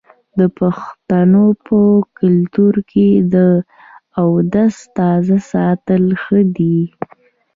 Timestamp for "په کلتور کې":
1.65-3.07